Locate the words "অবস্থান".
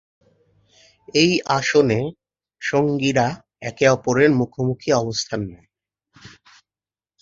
4.93-5.41